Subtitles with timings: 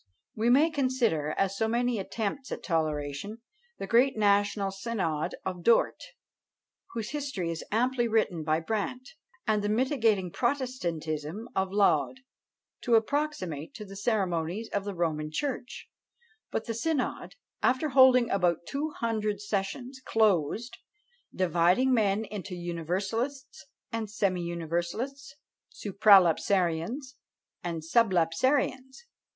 [0.33, 3.37] We may consider, as so many attempts at toleration,
[3.77, 6.01] the great national synod of Dort,
[6.93, 9.09] whose history is amply written by Brandt;
[9.45, 12.21] and the mitigating protestantism of Laud,
[12.81, 15.87] to approximate to the ceremonies of the Roman church;
[16.49, 20.79] but the synod, after holding about two hundred sessions, closed,
[21.31, 25.35] dividing men into universalists and semi universalists,
[25.69, 27.13] supralapsarians
[27.63, 29.05] and sublapsarians!